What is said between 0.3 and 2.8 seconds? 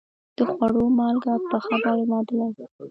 د خوړو مالګه پخه باید معتدله وي.